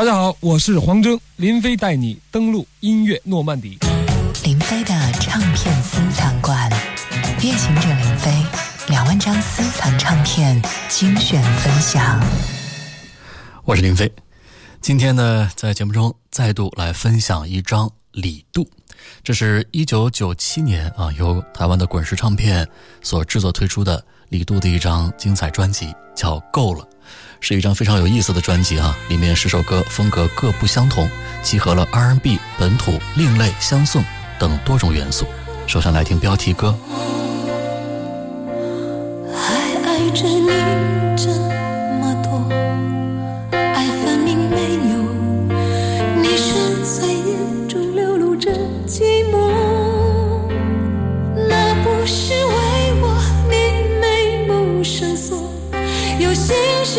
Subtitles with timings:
[0.00, 3.76] 大家好，我是黄征，林飞带你登录音乐诺曼底。
[4.44, 6.72] 林飞的唱片私藏馆，
[7.42, 8.32] 夜行者林飞
[8.88, 10.58] 两万张私藏唱片
[10.88, 12.18] 精选分享。
[13.66, 14.10] 我是林飞，
[14.80, 18.66] 今天呢，在节目中再度来分享一张李杜，
[19.22, 22.66] 这是一九九七年啊，由台湾的滚石唱片
[23.02, 26.82] 所制作推出的李杜的一张精彩专辑，叫《够了》。
[27.40, 31.10] 是一张非常有意思的专辑啊，里面十首歌风格各不相同，
[31.42, 34.04] 集合了 R&B、本土、另类、相送
[34.38, 35.26] 等多种元素。
[35.66, 36.76] 首先来听标题歌。
[39.34, 40.40] 还爱着你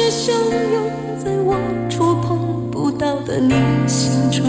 [0.09, 0.33] 是汹
[0.73, 0.91] 涌
[1.23, 1.55] 在我
[1.87, 3.53] 触碰不到的你
[3.87, 4.45] 心中，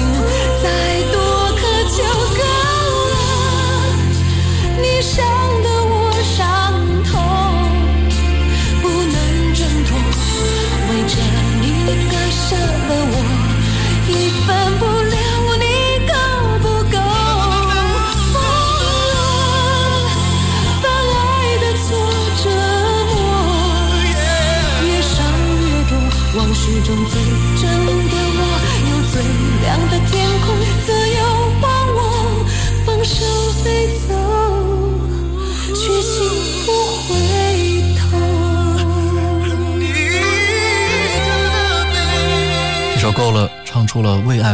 [0.00, 0.53] 的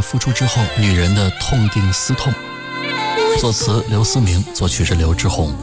[0.01, 2.33] 爱付出之后女人的痛定思痛。
[3.39, 5.55] 作词刘思明，作曲是刘志宏。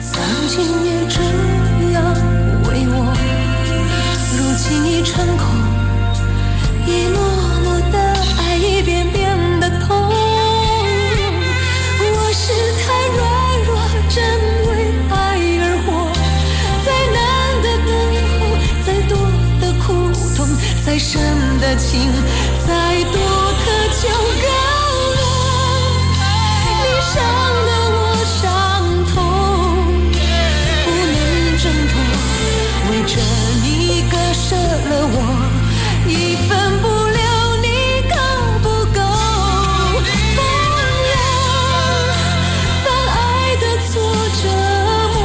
[0.00, 0.18] 曾
[0.48, 1.20] 经也这
[1.92, 2.02] 样
[2.64, 3.12] 为我，
[4.38, 5.44] 如今已成空，
[6.86, 7.18] 一幕
[7.60, 7.98] 幕的
[8.38, 9.94] 爱，一遍遍的痛。
[12.00, 12.86] 我是太
[13.18, 13.20] 软
[13.66, 13.76] 弱，
[14.08, 14.16] 真
[14.66, 14.72] 为
[15.10, 15.14] 爱
[15.60, 15.86] 而活。
[16.86, 17.20] 再难
[17.60, 17.92] 的等
[18.40, 18.48] 候，
[18.86, 19.12] 再多
[19.60, 19.84] 的苦
[20.34, 20.48] 痛，
[20.86, 21.20] 再深
[21.60, 22.10] 的情，
[22.66, 22.70] 再
[23.12, 23.14] 多
[23.62, 24.02] 渴求
[24.42, 24.46] 够
[25.16, 25.20] 了。
[26.66, 26.74] 你
[27.12, 27.14] 伤
[27.66, 28.44] 得我伤
[29.14, 29.14] 痛，
[30.84, 31.16] 不能
[31.62, 31.94] 挣脱，
[32.90, 33.14] 为着
[33.62, 33.64] 你
[34.10, 35.16] 割舍了我，
[36.08, 36.10] 一
[36.48, 36.50] 分
[36.82, 37.22] 不留，
[37.62, 37.66] 你
[38.10, 38.14] 够。
[38.62, 38.98] 不够？
[40.36, 40.38] 疯
[41.12, 41.16] 了，
[42.84, 43.16] 把爱
[43.62, 43.92] 的错
[44.42, 44.44] 折
[45.14, 45.16] 磨，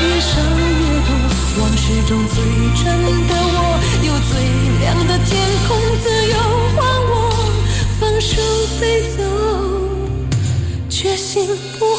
[0.00, 0.32] 越伤
[0.80, 1.10] 越多，
[1.60, 2.34] 往事中最
[2.82, 2.84] 真，
[3.28, 3.32] 的
[5.24, 6.36] 天空，自由
[6.76, 6.78] 还
[7.10, 7.12] 我，
[7.98, 8.32] 放手
[8.78, 9.22] 飞走。
[10.88, 11.46] 决心
[11.78, 11.93] 不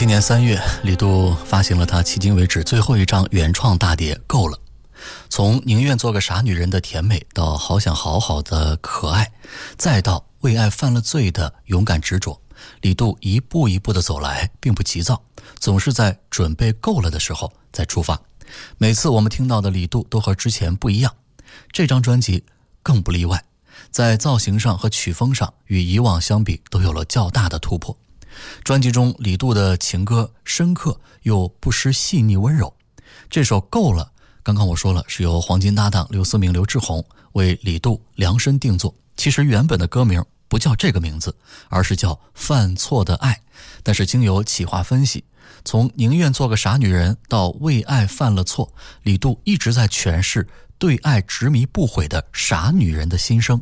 [0.00, 4.56] 七年三月，李杜发行了他迄今为止最后一张原创大碟《够了》。
[5.28, 9.30] 从宁愿做个傻女人的甜美，到好想好好的可爱，
[9.76, 12.40] 再到为爱犯了罪的勇敢执着，
[12.80, 15.22] 李杜一步一步的走来，并不急躁，
[15.58, 18.18] 总是在准备够了的时候再出发。
[18.78, 21.14] 每次我们听到的李杜都和之前不一样，
[21.72, 22.42] 这张专辑
[22.82, 23.44] 更不例外，
[23.90, 27.94] 在造型上和曲风上与以往相比都有了较大的突破。
[28.64, 32.74] 专辑中李杜的情歌深刻又不失细腻温柔。
[33.28, 34.12] 这首《够了》，
[34.42, 38.94] 刚刚我说了是由黄金搭档刘思明、刘志宏为李杜量身定做。
[39.16, 41.36] 其实原本的歌名不叫这个名字，
[41.68, 43.32] 而是叫《犯错的爱》。
[43.82, 45.24] 但是经由企划分析，
[45.64, 48.72] 从宁愿做个傻女人到为爱犯了错，
[49.02, 50.48] 李杜一直在诠释
[50.78, 53.60] 对爱执迷不悔的傻女人的心声。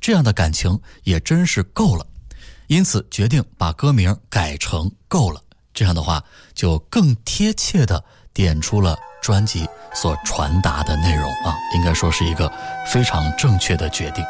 [0.00, 2.06] 这样的感情也真是够了。
[2.70, 5.40] 因此决定把歌名改成《够了》，
[5.74, 6.22] 这样的话
[6.54, 12.48] 就更贴切的点出了专辑所传达的内容啊，应该说是一个
[12.86, 14.24] 非常正确的决定。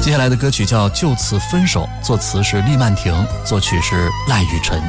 [0.00, 4.80] 接下来的歌曲叫《就此分手》，作词是厉曼婷，作曲是赖雨辰。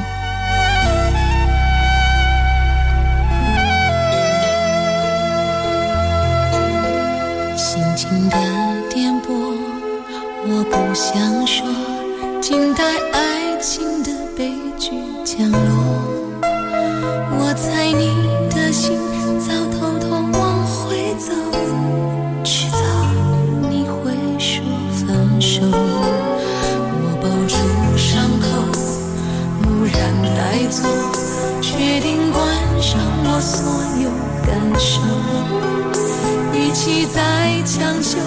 [7.56, 8.49] 心情的。
[10.60, 11.64] 我不想说，
[12.38, 14.90] 静待爱情的悲剧
[15.24, 15.58] 降落。
[16.42, 18.12] 我猜你
[18.54, 18.98] 的心
[19.40, 21.32] 早偷偷往回走，
[22.44, 22.76] 迟早
[23.70, 24.62] 你会说
[24.92, 25.62] 分手。
[25.64, 27.56] 我抱住
[27.96, 28.46] 伤口，
[29.62, 29.98] 蓦然
[30.36, 30.84] 带走，
[31.62, 32.38] 决定关
[32.82, 33.56] 上我所
[34.02, 34.10] 有
[34.44, 35.00] 感受。
[36.52, 38.18] 与其再强求，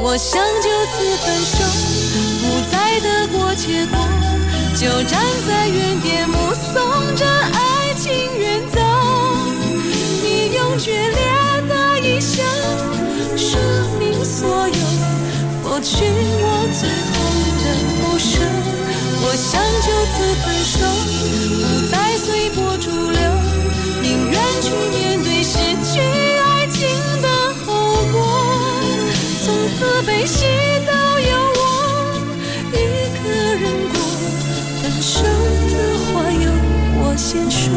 [0.00, 1.58] 我想就此分手，
[2.40, 3.98] 不再得过且过，
[4.74, 6.76] 就站在原点目送
[7.16, 8.80] 着爱情远走。
[10.22, 11.18] 你用决裂
[11.68, 12.42] 的一笑
[13.36, 13.58] 说
[13.98, 14.74] 明所有，
[15.62, 16.04] 拂去
[16.40, 16.46] 我
[16.78, 17.12] 最后
[17.64, 17.66] 的
[18.00, 18.38] 不舍。
[19.20, 20.78] 我想就此分手，
[21.58, 23.20] 不再随波逐流，
[24.00, 25.37] 宁愿去面对
[29.78, 30.44] 从此悲喜
[30.86, 31.60] 都由我
[32.72, 32.74] 一
[33.22, 33.94] 个人过，
[34.82, 35.74] 分手的
[36.06, 36.50] 话由
[37.00, 37.70] 我先说，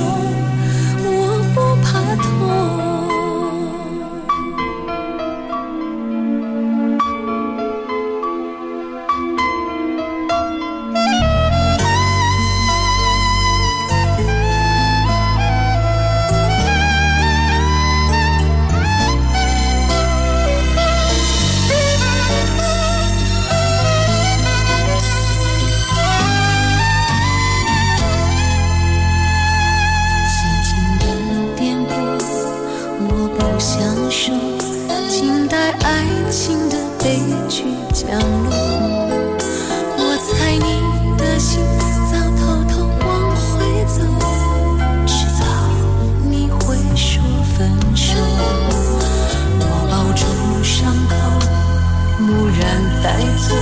[53.12, 53.58] 爱做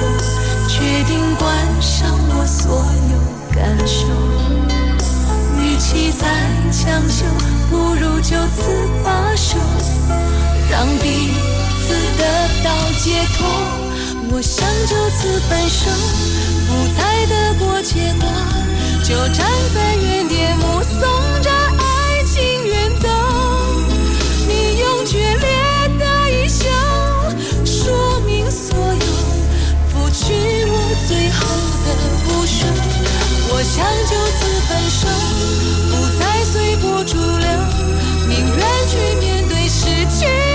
[0.68, 1.48] 决定关
[1.82, 2.08] 上
[2.38, 3.18] 我所有
[3.56, 4.06] 感受，
[5.60, 6.28] 与其再
[6.72, 7.26] 强求，
[7.72, 8.70] 不如就此
[9.04, 9.58] 罢手，
[10.70, 11.32] 让彼
[11.82, 12.24] 此得
[12.64, 12.70] 到
[13.00, 13.48] 解脱，
[14.32, 15.90] 我想就此分手，
[16.68, 18.30] 不再得过且过，
[19.04, 21.59] 就站在原点目送着。
[33.70, 35.08] 想就此分手
[35.92, 37.48] 不再随波逐流
[38.28, 40.49] 宁愿去面对失去。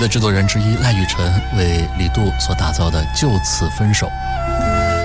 [0.00, 4.06] 的制作人之一赖雨晨为李杜所打造的《就此分手》。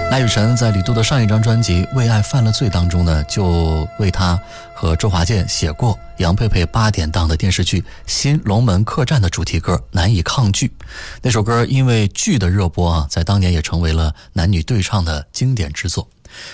[0.10, 4.40] 赖雨晨在李杜的上一张专辑《为爱犯了罪》当中呢，就为他
[4.74, 10.68] 和周华健写过杨佩佩八点档的电视剧《新龙门客栈》的主题歌《难以抗拒》。
[11.22, 16.08] 那首歌因为剧的热播啊，在当年也成为了男女对唱的经典之作。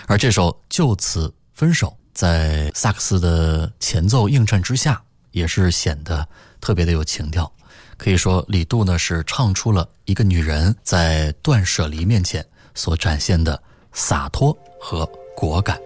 [0.08, 6.28] 而这首《就此分手》在萨克斯的前奏映衬之下，也是显得
[6.60, 7.52] 特别的有情调。
[8.04, 12.44] 可以说，李杜呢是唱出了一个女人在断舍离面前
[12.74, 13.62] 所展现的
[13.94, 15.06] 洒脱和
[15.36, 15.80] 果敢。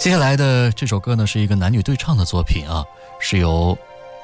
[0.00, 2.84] 接下来的这首歌呢是一个男女对唱的作品啊，
[3.20, 3.78] 是由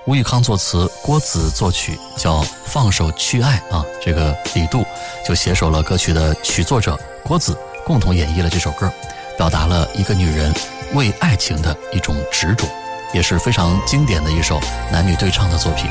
[0.07, 3.85] 吴玉康作词，郭子作曲，叫《放手去爱》啊。
[4.05, 4.85] 这个李杜
[5.25, 8.93] 就携手了歌曲的曲作者郭子，共同演绎了这首歌，
[9.39, 10.53] 表达了一个女人
[10.95, 12.67] 为爱情的一种执着，
[13.15, 14.61] 也是非常经典的一首
[14.91, 15.89] 男女对唱的作品。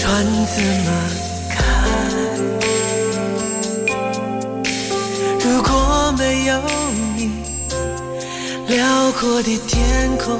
[0.00, 0.88] 船怎么
[1.50, 1.58] 开？
[5.40, 6.52] 如果没有
[7.16, 7.32] 你，
[8.68, 10.38] 辽阔的天空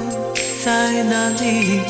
[0.63, 1.81] 在哪里？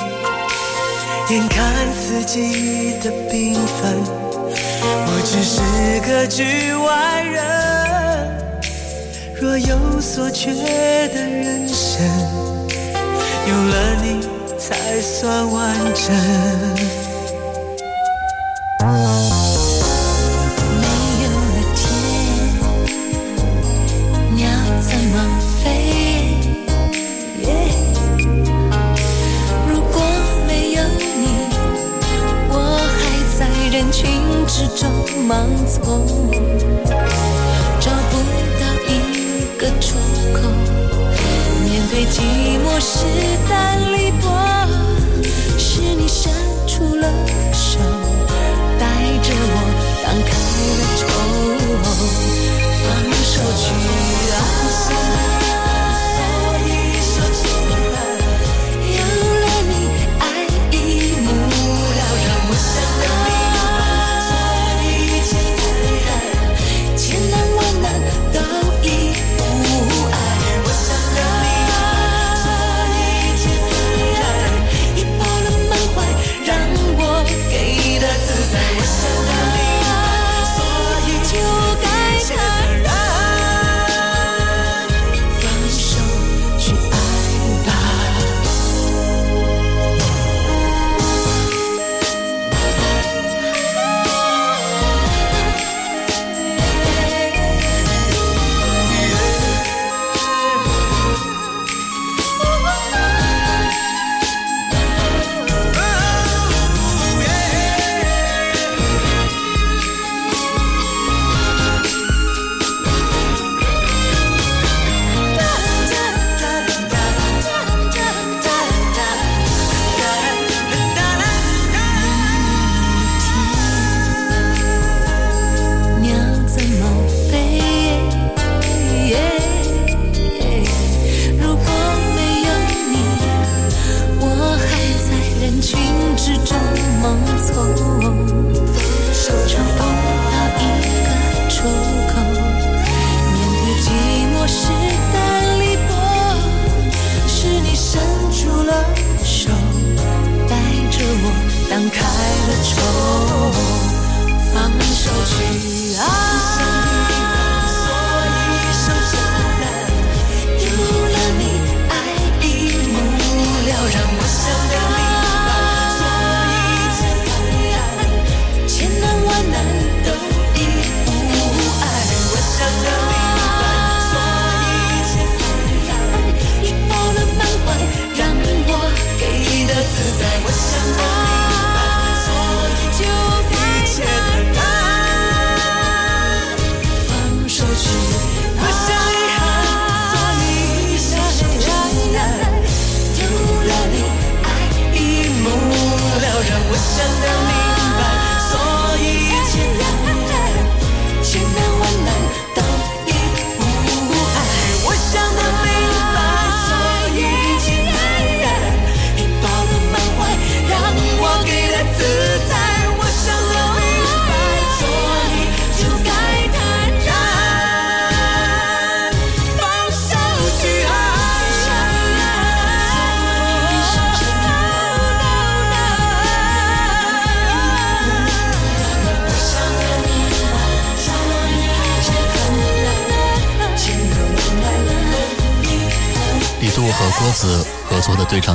[1.29, 4.03] 眼看四季的缤纷，
[4.81, 5.61] 我只是
[6.09, 7.37] 个局外人。
[9.39, 10.51] 若有所缺
[11.09, 12.03] 的人生。
[13.47, 14.27] 有了你
[14.59, 17.08] 才算完整。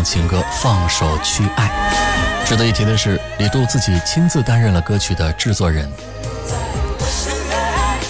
[0.05, 1.69] 情歌《放手去爱》。
[2.49, 5.91] 值得一提的是，李杜自己亲自担任了歌曲的制作人。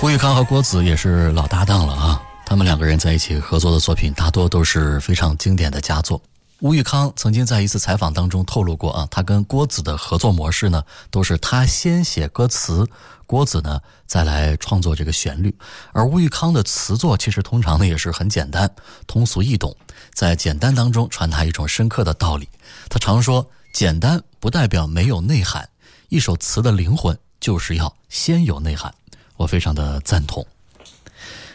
[0.02, 6.20] 吴玉康和郭子也是老搭档了啊，他们两个人在一起合作的作品大多都是非常经典的佳作。
[6.60, 12.86] 吴玉康曾经在一次采访当中透露过啊，他跟郭子的合作模式呢，都是他先写歌词，
[13.26, 15.54] 郭子呢再来创作这个旋律。
[15.92, 18.70] 而吴玉康的词作其实通常呢也是很简单、
[19.06, 19.74] 通俗易懂，
[20.14, 22.48] 在简单当中传达一种深刻的道理。
[22.88, 25.68] 他常说，简单不代表没有内涵，
[26.08, 28.94] 一首词的灵魂就是要先有内涵。
[29.36, 30.46] 我非常的赞同。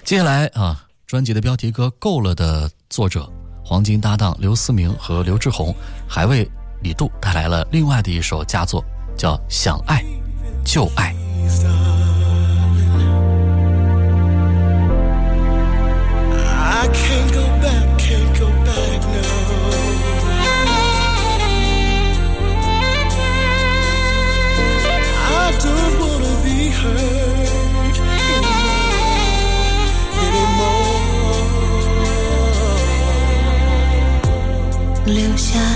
[0.03, 3.27] 接下来啊，专辑的标题歌《够了》的作者。
[3.63, 5.73] 黄金搭档刘思明和刘志宏
[6.07, 6.49] 还为
[6.81, 8.83] 李杜带来了另外的一首佳作，
[9.15, 10.03] 叫《想爱
[10.65, 11.13] 就爱》。
[35.13, 35.68] 留下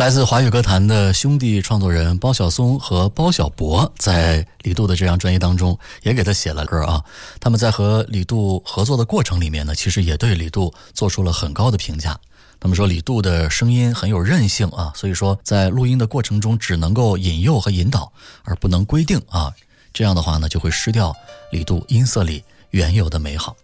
[0.00, 7.04] 来自华语歌坛的兄弟创作人包小松和包小柏，在李杜的这张专辑当中，也给他写了歌啊。
[7.38, 12.18] 他们在和李杜合作的过程里面呢，其实也对李杜做出了很高的评价。
[12.58, 18.10] 他们说李杜的声音很有韧性啊，所以说在录音的过程中只能够引诱和引导，
[18.42, 19.52] 而不能规定啊。
[19.92, 21.14] 这样的话呢，就会失掉
[21.52, 23.54] 李杜音色里原有的美好。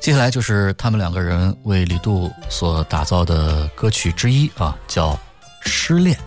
[0.00, 5.18] 接下来就是他们两个人为李杜所打造的歌曲之一啊，叫。
[5.64, 6.18] 失恋，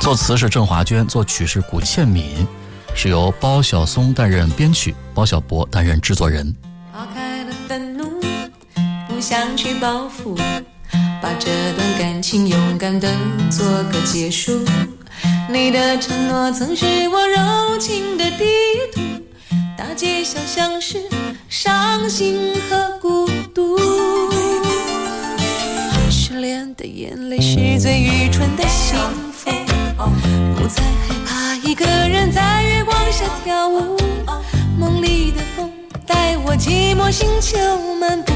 [0.00, 2.46] 作词是郑华娟，作曲是古倩敏，
[2.94, 6.54] 是由包小松担任编曲，包小柏担任制作人。
[6.92, 8.20] 抛开了愤怒，
[9.08, 10.34] 不想去报复，
[11.22, 13.08] 把这段感情勇敢的
[13.50, 14.64] 做个结束。
[15.48, 18.44] 你的承诺曾是我柔情的地
[18.94, 19.00] 图，
[19.80, 21.00] 大街小巷是。
[21.48, 23.78] 伤心和孤独，
[26.10, 28.98] 失恋的眼泪是最愚蠢的幸
[29.32, 29.50] 福。
[30.54, 33.96] 不再害怕一个人在月光下跳舞，
[34.78, 35.72] 梦里的风
[36.06, 37.58] 带我寂寞星球
[37.98, 38.34] 漫步。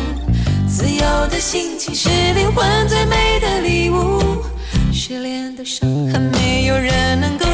[0.67, 4.43] 自由的心情是灵魂最美的礼物。
[4.91, 7.45] 失恋的伤痕没有人能够，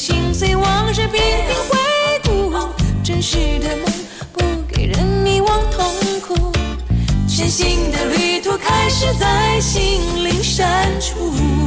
[0.00, 1.76] 心碎往事频频回
[2.24, 2.50] 顾。
[3.04, 3.84] 真实的梦
[4.32, 5.94] 不给人迷惘痛
[6.26, 6.50] 苦，
[7.28, 10.66] 全新的旅途开始在心灵深
[10.98, 11.59] 处。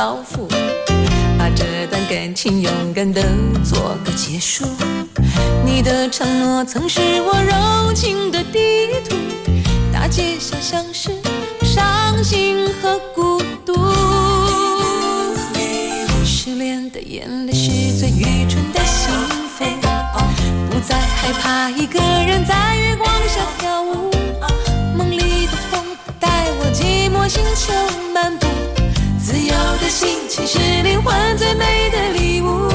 [0.00, 0.48] 包袱，
[1.38, 3.22] 把这段感情勇敢的
[3.62, 4.64] 做个结束。
[5.62, 9.14] 你的承诺曾是我柔情的地图，
[9.92, 11.10] 大街小巷是
[11.62, 13.74] 伤心和孤独。
[16.24, 19.12] 失恋的眼泪是最愚蠢的心
[19.58, 19.66] 扉，
[20.70, 24.10] 不再害怕一个人在月光下跳舞。
[24.96, 25.84] 梦里的风
[26.18, 27.74] 带我寂寞星球
[28.14, 28.49] 漫步。
[29.80, 32.68] 的心情是灵魂最美的礼物，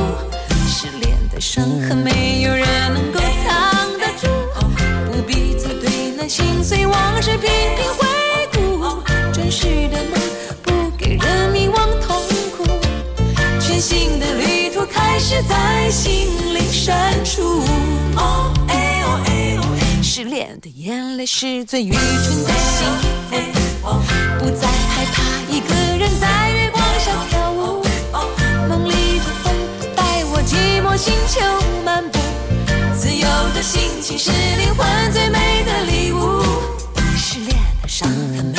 [0.68, 4.28] 失恋的伤痕没有人能够藏得住，
[5.12, 8.06] 不必再对那心碎往事频频回
[8.54, 9.02] 顾。
[9.32, 10.20] 真实的梦
[10.64, 12.22] 不给人迷惘痛
[12.58, 12.66] 苦，
[13.60, 17.62] 全新的旅途开始在心灵深处。
[18.18, 22.88] 哦哎哦哎哦，失恋的眼泪是最愚蠢的幸
[23.30, 23.88] 福，
[24.40, 26.65] 不再害怕一个人在。
[27.06, 28.28] 想跳舞，哦，
[28.68, 29.54] 梦里的风
[29.96, 31.40] 带我寂寞星球
[31.86, 32.18] 漫步，
[32.98, 36.42] 自由的心情是灵魂最美的礼物，
[37.16, 38.55] 失恋的伤痕。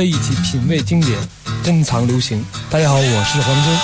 [0.00, 1.18] 飞一起品味经典，
[1.62, 2.42] 珍藏流行。
[2.70, 3.78] 大家好，我是黄忠。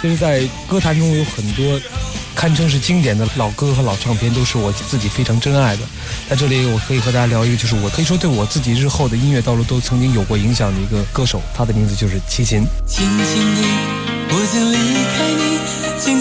[0.00, 1.78] 其实，在歌坛中有很多
[2.34, 5.82] 堪称是经典的老歌和老唱片，都是我自己非常珍爱的。
[6.30, 12.64] 在这里，我可以和大家聊一个，就是我可以说对我自己日后的音乐道路都曾经有过影响的一个歌手，他的名字就是齐秦。
[12.86, 13.62] 轻轻的，
[14.30, 14.76] 我将离
[15.12, 15.60] 开你，
[16.00, 16.18] 请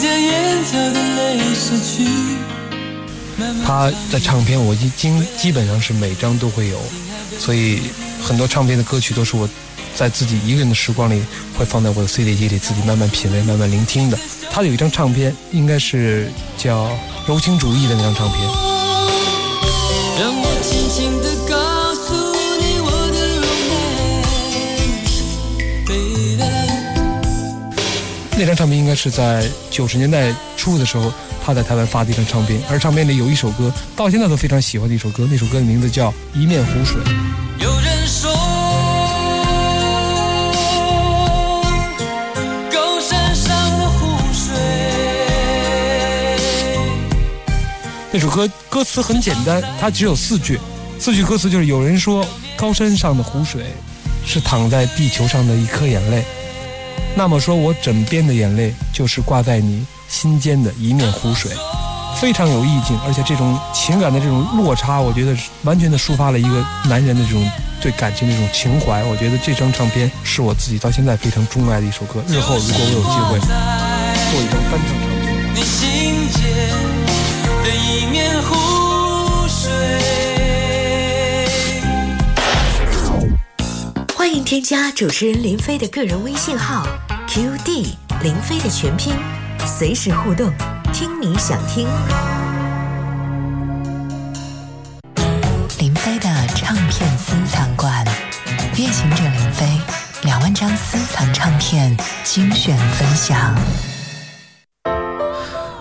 [3.71, 6.77] 他的唱片我已经基本上是每张都会有，
[7.39, 7.79] 所以
[8.21, 9.47] 很多唱片的歌曲都是我
[9.95, 11.23] 在自己一个人的时光里
[11.57, 14.19] 会放在我的 CD 机里，自己慢慢品味、慢慢聆听的。
[14.51, 16.87] 他有一张唱片，应该是叫
[17.25, 18.41] 《柔情主义》的那张唱片。
[20.19, 22.13] 让我轻轻地告诉
[22.59, 23.19] 你我的
[28.37, 31.11] 那张唱片应该是在九十年代初的时候，
[31.43, 35.27] 他在台湾发地一张唱片，而唱片里有一首歌，到现在都非常喜欢的一首歌。
[35.31, 37.01] 那首歌的名字叫《一面湖水》。
[37.57, 38.31] 有人说，
[42.71, 44.53] 高山上的湖水，
[48.11, 50.59] 那首歌歌词很简单，它只有四句，
[50.99, 52.23] 四句歌词就是有人说，
[52.55, 53.63] 高山上的湖水，
[54.27, 56.23] 是躺在地球上的一颗眼泪。
[57.15, 59.83] 那么说，我枕边的眼泪就是挂在你。
[60.11, 61.49] 心间的一面湖水，
[62.19, 67.49] 非常有意境，而且这种情感的这种落差，我觉得是完全的抒发了一个男人的这种
[67.81, 69.01] 对感情的这种情怀。
[69.05, 72.21] 我觉得这张唱片是我自己到现在非常钟爱的一首歌。
[72.27, 76.43] 日后如果我有机会做一张翻唱唱片，你心间
[77.63, 79.71] 的一面湖水。
[84.13, 86.85] 欢迎添加主持人林飞的个人微信号
[87.29, 89.13] QD 林飞的全拼，
[89.65, 90.51] 随时互动，
[90.93, 91.87] 听你想听。
[95.79, 98.05] 林飞的唱片私藏馆，
[98.75, 99.81] 夜行者林飞
[100.23, 103.55] 两万张私藏唱片精选分享。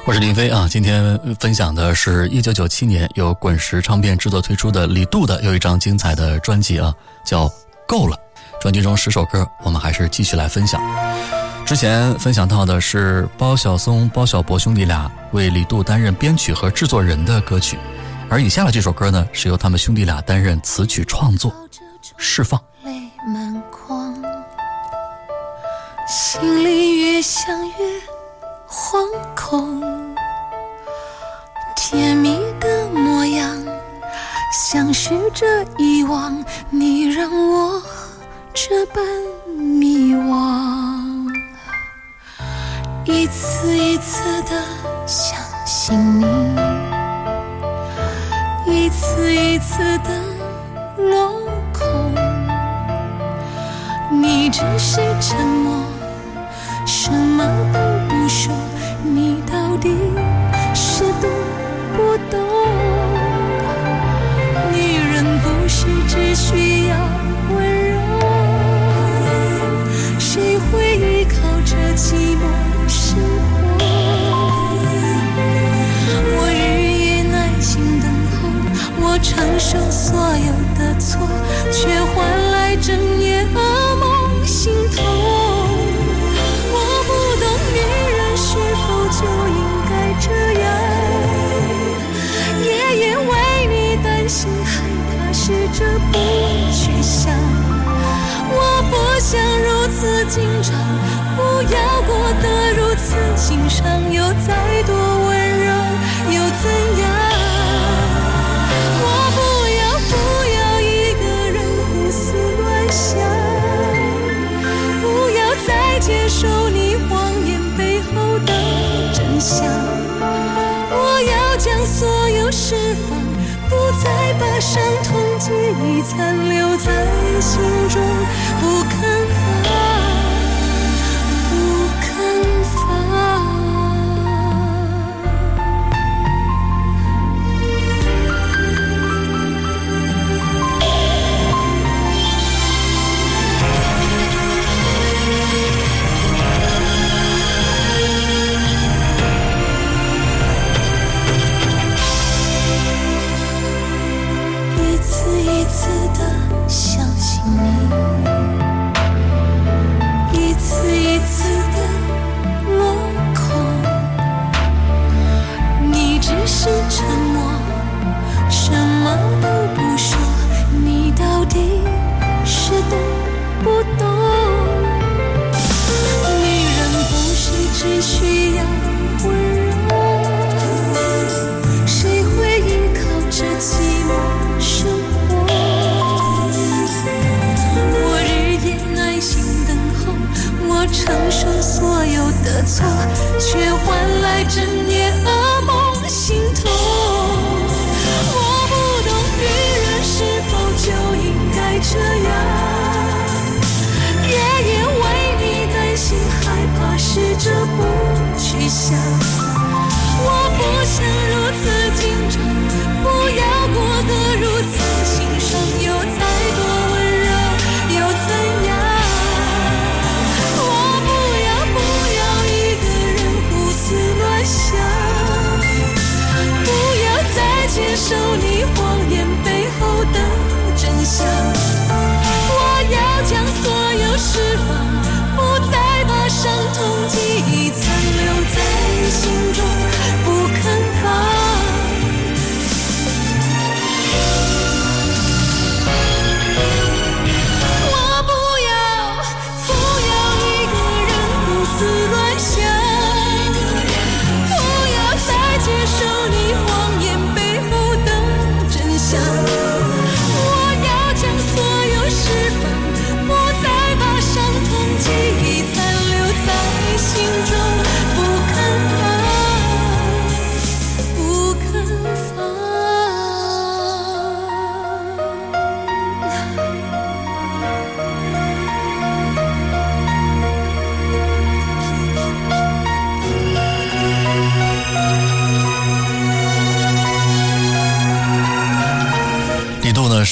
[0.06, 6.92] 我是林飞啊，今天分享的是一九九七年由滚石唱片制作推出的李杜的有一张精彩的专辑啊，
[7.24, 7.46] 叫
[7.86, 8.16] 《够了》。
[8.60, 10.80] 专辑中十首歌，我们还是继续来分享。
[11.70, 17.78] 之前分享到的是包小松、包小柏兄弟俩为李杜担任编曲和制作人的歌曲，
[18.28, 21.54] 而以下的这首歌呢，是由他们兄弟俩担任词曲创作，
[22.16, 22.60] 释放。
[22.82, 22.90] 泪
[23.24, 24.12] 满眶，
[26.08, 27.74] 心里越想越
[28.68, 29.06] 惶
[29.36, 29.80] 恐，
[31.76, 33.56] 甜蜜的模样，
[34.52, 35.46] 像是这
[35.78, 37.80] 遗忘你让我
[38.52, 39.04] 这般
[39.56, 40.89] 迷惘，
[43.04, 44.50] 一次一次的
[45.06, 46.26] 相信你。
[48.66, 50.10] 一次一次的
[50.96, 51.40] 落
[51.72, 52.14] 空，
[54.10, 55.69] 你只是沉默，
[81.72, 83.56] 却换来整夜噩
[83.96, 85.04] 梦心痛。
[86.72, 87.78] 我不懂女
[88.16, 88.48] 人是
[88.82, 88.86] 否
[89.18, 90.26] 就应该这
[90.60, 90.64] 样，
[92.64, 93.30] 夜夜为
[93.68, 94.70] 你担心，害
[95.08, 95.78] 怕试着
[96.12, 96.14] 不
[96.72, 97.32] 去想。
[98.52, 98.58] 我
[98.90, 99.30] 不想
[99.62, 100.68] 如此紧张，
[101.36, 101.38] 不
[101.72, 102.10] 要过
[102.42, 103.78] 得如此心伤，
[104.12, 104.92] 有再多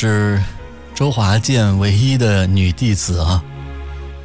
[0.01, 0.41] 是
[0.95, 3.43] 周华健唯一的女弟子啊，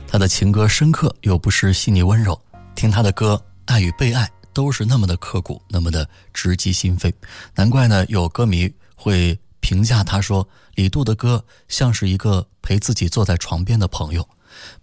[0.08, 2.40] 她的情歌深刻又不失细腻温柔，
[2.76, 7.12] 听她的歌，爱与被爱都是那么的刻骨，那么的直击心扉。
[7.56, 14.24] 难怪呢，有歌迷会评价她说，李杜的歌像是一个陪自己坐在床边的朋友。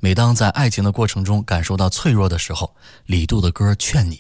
[0.01, 2.75] 每当在爱情的过程中感受到脆弱的时候，
[3.07, 4.17] 李杜的歌劝你；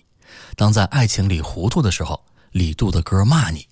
[0.54, 3.66] 当在爱情里糊涂的时候，李杜的歌骂你。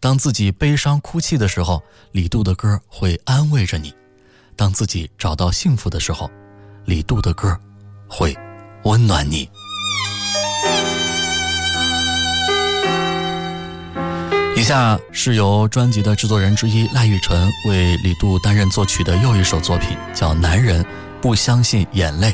[0.00, 1.82] 当自己悲伤哭泣的时候，
[2.12, 3.90] 李杜的歌会安慰着你；
[4.54, 6.30] 当自己找到幸福的时候，
[6.84, 7.58] 李杜的歌
[8.08, 8.36] 会
[8.84, 9.48] 温暖你。
[14.56, 20.84] 以下是由专辑的制作人之一赖玉晨为李杜担任作曲的又一首作品，叫《男人
[21.20, 22.32] 不相信眼泪》。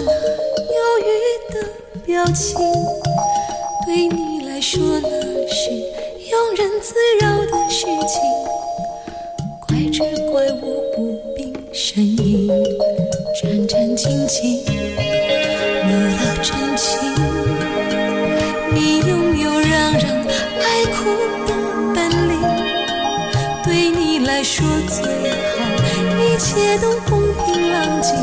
[0.00, 0.12] 那
[0.74, 1.10] 忧郁
[1.52, 1.54] 的
[2.04, 2.56] 表情。
[3.84, 5.08] 对你来说那
[5.48, 5.70] 是
[6.30, 8.20] 庸人自扰的事情，
[9.66, 9.98] 怪只
[10.30, 12.48] 怪我不秉声音，
[13.42, 14.64] 战战兢兢，
[15.88, 16.88] 落了真情。
[18.72, 20.04] 你拥有让人
[20.60, 20.96] 爱哭
[21.46, 21.50] 的
[21.94, 22.32] 本领。
[23.64, 25.60] 对你来说最好，
[26.18, 27.10] 一切都风
[27.44, 28.14] 平浪静，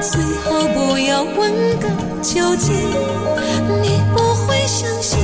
[0.00, 1.88] 最好不要问个
[2.22, 2.74] 究竟。
[3.82, 5.18] 你不会相信，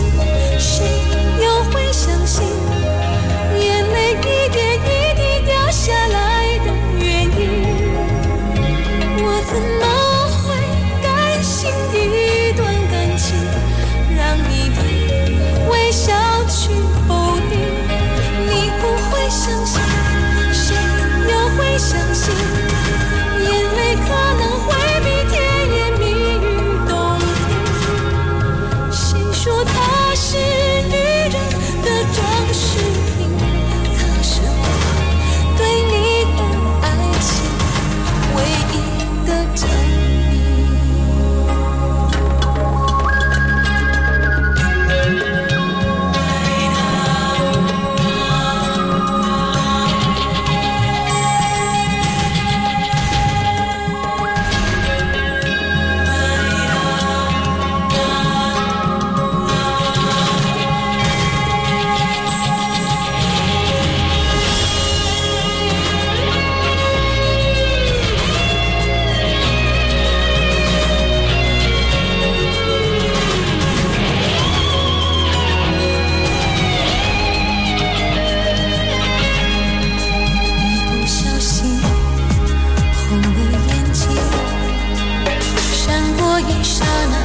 [86.48, 87.16] 一刹那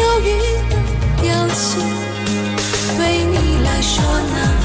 [0.00, 0.40] 犹豫
[0.70, 0.74] 的
[1.22, 1.80] 表情。
[2.96, 4.02] 对你来说
[4.32, 4.55] 那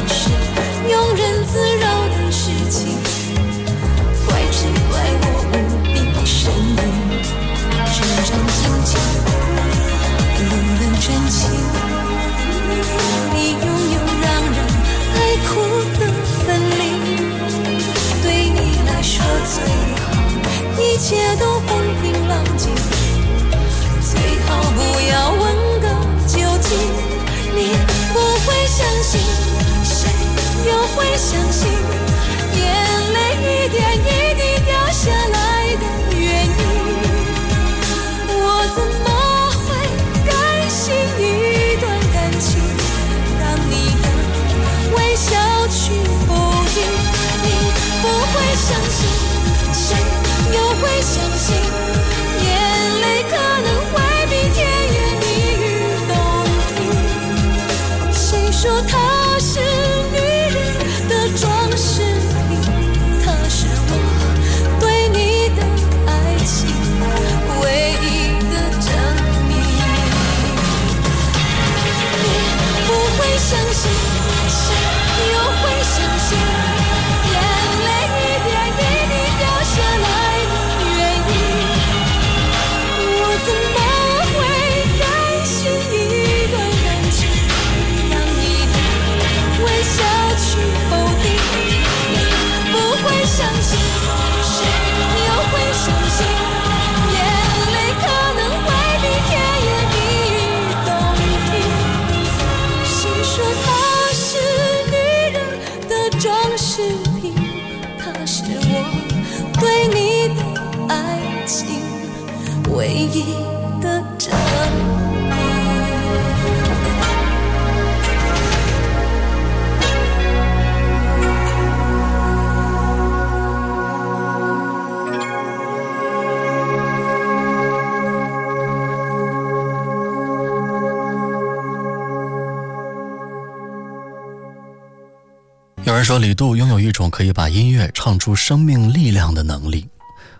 [136.12, 139.88] 说李杜拥有一种可以把音乐唱出生命力量的能力，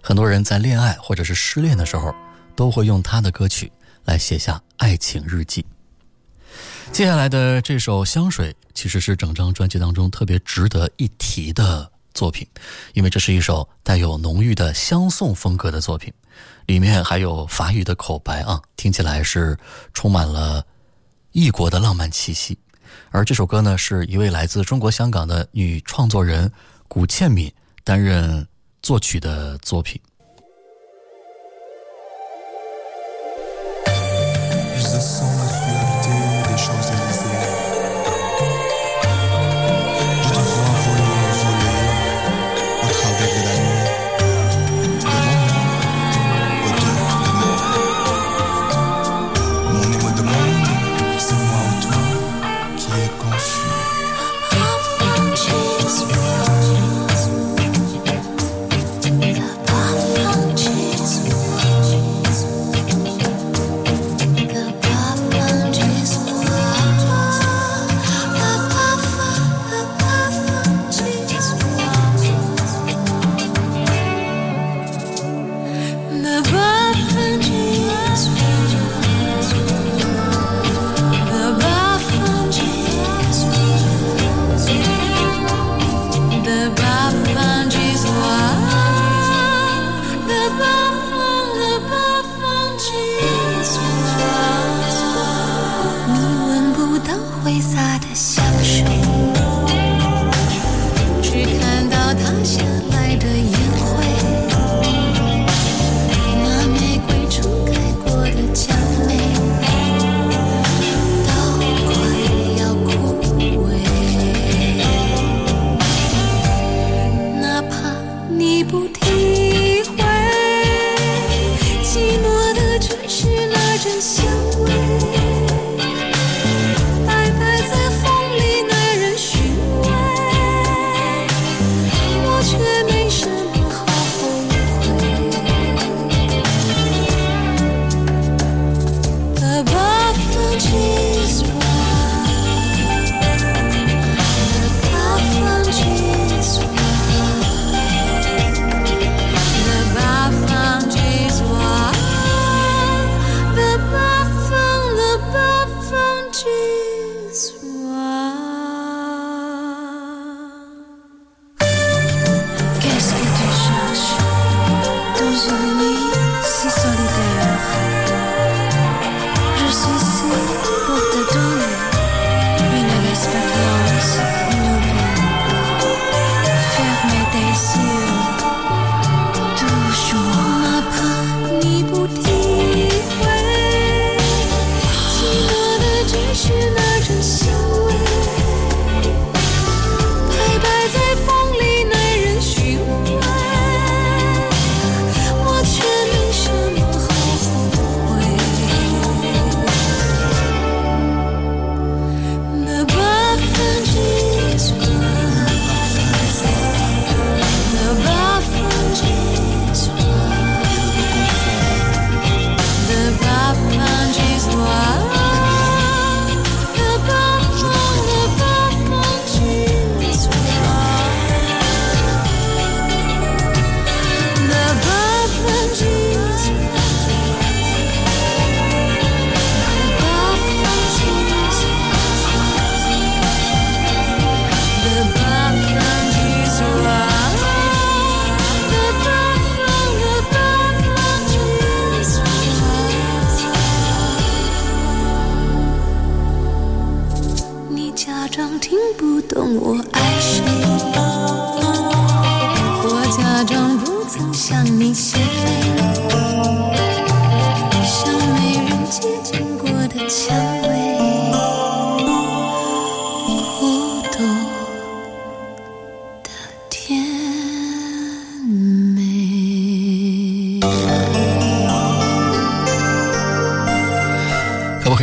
[0.02, 2.14] 很多人在恋爱或者是失恋的时候，
[2.58, 3.72] 都会用他的歌曲
[4.04, 5.66] 来写下爱情日记。
[6.92, 12.46] 接下来的这首《香水》其实是整张专辑当中特别值得一提的作品，
[12.92, 16.12] 因为这是一首带有浓郁的香颂风格的作品，
[16.66, 19.58] 里面还有法语的口白啊，听起来是
[19.94, 20.66] 充满了
[21.32, 22.58] 异国的浪漫气息。
[23.14, 26.50] 而这首歌呢，是一位来自中国香港的女创作人
[26.88, 27.54] 古倩敏
[27.84, 28.48] 担任
[28.82, 30.00] 作曲的作品。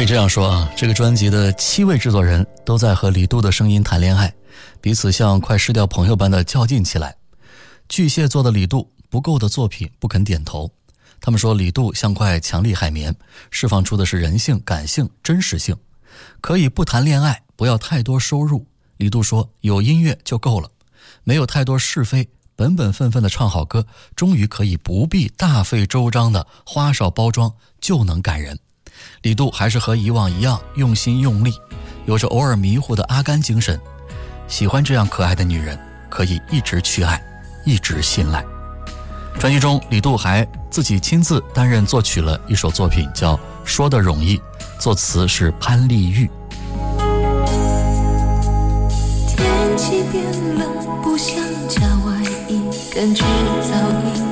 [0.08, 0.72] 这样说啊？
[0.74, 4.32] 这个专辑的七位制作人都在和李杜的声音谈恋爱，
[4.80, 7.14] 彼此像快失掉朋友般的较劲起来。
[7.90, 10.72] 巨蟹座的李杜不够的作品不肯点头，
[11.20, 13.14] 他们说李杜像块强力海绵，
[13.50, 15.76] 释放出的是人性、感性、真实性，
[16.40, 18.66] 可以不谈恋爱，不要太多收入。
[18.96, 20.70] 李杜说有音乐就够了，
[21.22, 23.86] 没有太多是非，本本分分的唱好歌，
[24.16, 28.58] 终于可以不必大费周章的花哨包装就能感人。
[29.22, 31.52] 李杜还是和以往一样用心用力，
[32.06, 33.80] 有着偶尔迷糊的阿甘精神。
[34.46, 35.78] 喜欢这样可爱的女人，
[36.08, 37.22] 可以一直去爱，
[37.64, 38.44] 一直信赖。
[39.38, 44.36] 专辑中，李杜还自己亲自担任作曲了一首作品，叫《说的容易》，
[44.80, 46.28] 作词是潘丽玉。
[49.28, 50.24] 天气变
[50.58, 51.36] 冷，不想
[51.68, 53.22] 加外衣，感觉
[53.62, 54.27] 早已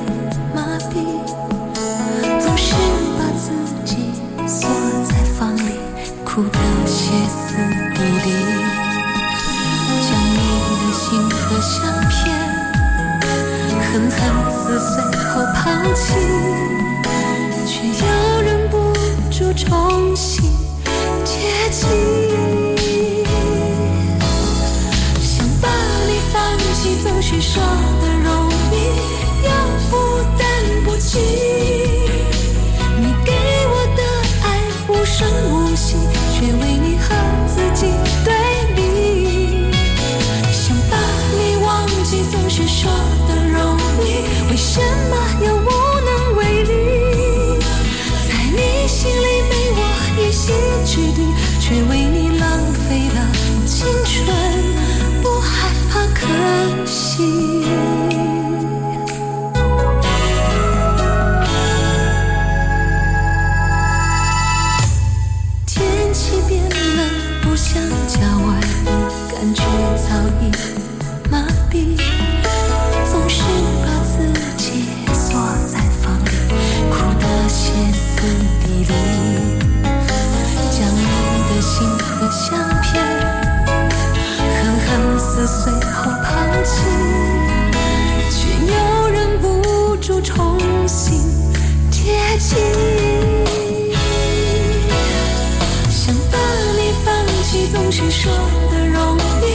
[97.57, 98.31] 你，总是说
[98.69, 99.45] 的容易，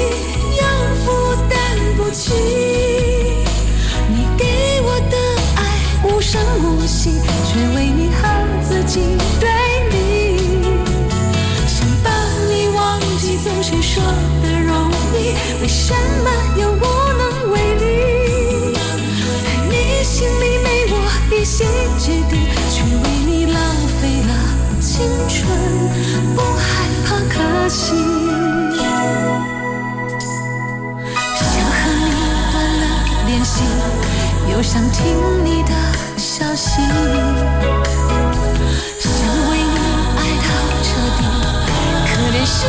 [0.61, 0.67] 要
[1.05, 1.07] 负
[1.49, 1.55] 担
[1.97, 2.33] 不起。
[4.09, 4.45] 你给
[4.83, 5.17] 我的
[5.55, 5.61] 爱
[6.05, 8.23] 无声无息，却为你和
[8.61, 9.49] 自己对
[9.91, 9.95] 立。
[11.69, 12.11] 想把
[12.51, 14.03] 你忘记，总是说
[14.43, 15.17] 的容易，
[15.63, 15.95] 为什
[16.25, 16.31] 么
[16.61, 16.85] 又无
[27.73, 27.95] 可惜。
[31.35, 32.13] 想和你
[32.53, 32.85] 断了
[33.25, 33.65] 联系，
[34.53, 35.73] 又想听你的
[36.19, 36.83] 消息，
[39.01, 39.11] 想
[39.49, 39.79] 为你
[40.19, 40.49] 爱到
[40.83, 41.21] 彻底，
[42.05, 42.67] 可怜是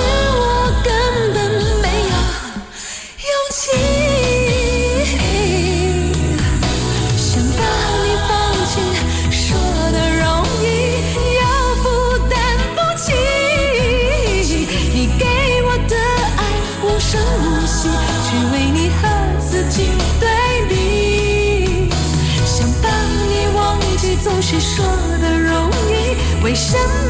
[26.43, 27.03] 为什么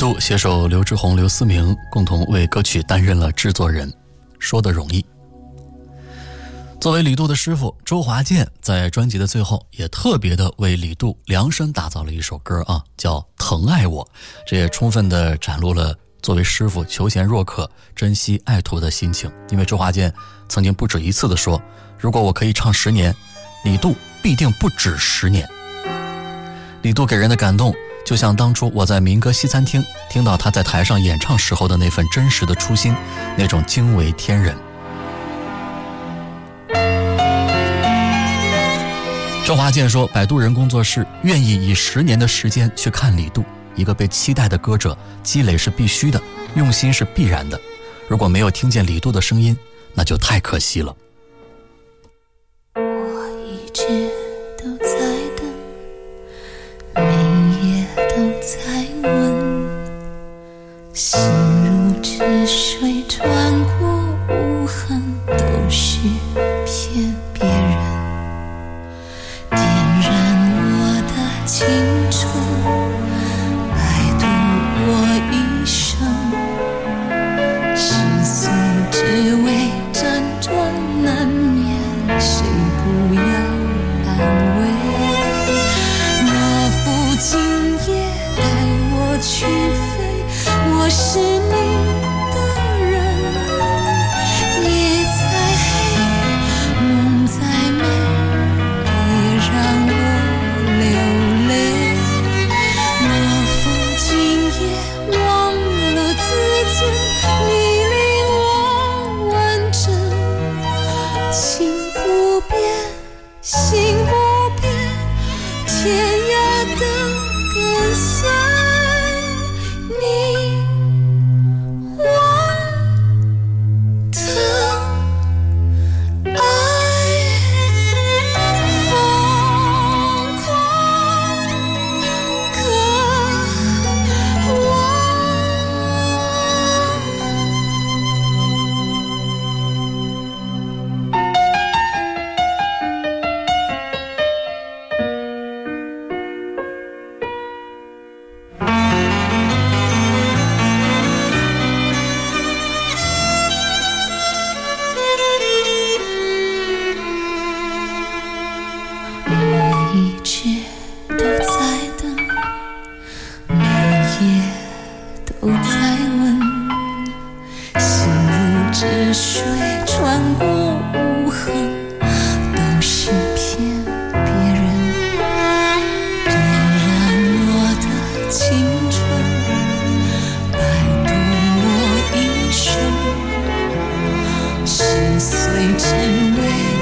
[0.00, 3.92] 李杜携手刘志宏、刘思明共同为歌曲担任了制作人，
[4.38, 5.04] 说的容易。
[6.80, 14.02] 作为李杜的师傅，周华健在专辑的最后也特别的为李杜量身打造了一首歌啊，叫《疼爱我》，
[14.46, 19.30] 这也充分的展露了作为师傅求贤若渴、珍惜爱徒的心情。
[19.50, 20.10] 因为周华健
[20.48, 21.60] 曾经不止一次的说，
[21.98, 23.14] 如果我可以唱十年，
[23.66, 25.46] 李杜必定不止十年。
[26.80, 27.74] 李杜给人的感动，
[28.04, 32.94] 就像当初我在民歌西餐厅听到他在台上演唱时候的那份真实的初心，
[33.36, 34.56] 那种惊为天人。
[39.44, 43.44] 周华健说：“摆渡人工作室愿意以十年的时间去看李杜，
[43.74, 46.20] 一个被期待的歌者，积累是必须的，
[46.54, 47.60] 用心是必然的。
[48.08, 49.56] 如果没有听见李杜的声音，
[49.94, 50.94] 那就太可惜了。
[52.74, 54.09] 我一直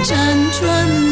[0.04, 0.14] 辗
[0.52, 1.07] 转